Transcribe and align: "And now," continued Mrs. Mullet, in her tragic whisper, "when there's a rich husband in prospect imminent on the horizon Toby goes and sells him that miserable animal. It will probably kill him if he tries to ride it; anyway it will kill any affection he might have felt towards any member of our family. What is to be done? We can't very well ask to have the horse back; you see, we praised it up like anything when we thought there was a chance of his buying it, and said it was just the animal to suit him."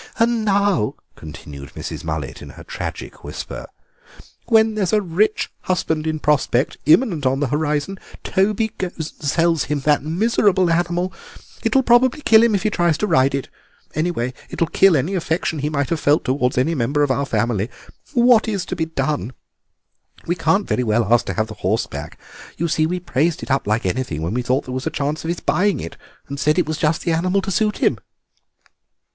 "And 0.17 0.43
now," 0.43 0.95
continued 1.15 1.73
Mrs. 1.75 2.03
Mullet, 2.03 2.41
in 2.41 2.49
her 2.57 2.63
tragic 2.63 3.23
whisper, 3.23 3.67
"when 4.47 4.73
there's 4.73 4.93
a 4.93 4.99
rich 4.99 5.51
husband 5.59 6.07
in 6.07 6.17
prospect 6.17 6.77
imminent 6.87 7.27
on 7.27 7.39
the 7.39 7.49
horizon 7.49 7.99
Toby 8.23 8.69
goes 8.79 8.91
and 8.97 9.05
sells 9.29 9.65
him 9.65 9.81
that 9.81 10.01
miserable 10.01 10.71
animal. 10.71 11.13
It 11.63 11.75
will 11.75 11.83
probably 11.83 12.21
kill 12.23 12.41
him 12.41 12.55
if 12.55 12.63
he 12.63 12.71
tries 12.71 12.97
to 12.97 13.05
ride 13.05 13.35
it; 13.35 13.47
anyway 13.93 14.33
it 14.49 14.59
will 14.59 14.69
kill 14.69 14.97
any 14.97 15.13
affection 15.13 15.59
he 15.59 15.69
might 15.69 15.91
have 15.91 15.99
felt 15.99 16.25
towards 16.25 16.57
any 16.57 16.73
member 16.73 17.03
of 17.03 17.11
our 17.11 17.27
family. 17.27 17.69
What 18.15 18.47
is 18.47 18.65
to 18.65 18.75
be 18.75 18.85
done? 18.85 19.33
We 20.25 20.33
can't 20.33 20.67
very 20.67 20.83
well 20.83 21.13
ask 21.13 21.27
to 21.27 21.33
have 21.35 21.45
the 21.45 21.53
horse 21.61 21.85
back; 21.85 22.19
you 22.57 22.67
see, 22.67 22.87
we 22.87 22.99
praised 22.99 23.43
it 23.43 23.51
up 23.51 23.67
like 23.67 23.85
anything 23.85 24.23
when 24.23 24.33
we 24.33 24.41
thought 24.41 24.65
there 24.65 24.73
was 24.73 24.87
a 24.87 24.89
chance 24.89 25.23
of 25.23 25.27
his 25.29 25.41
buying 25.41 25.79
it, 25.79 25.95
and 26.27 26.39
said 26.39 26.57
it 26.57 26.65
was 26.65 26.77
just 26.79 27.03
the 27.03 27.11
animal 27.11 27.43
to 27.43 27.51
suit 27.51 27.77
him." 27.77 27.99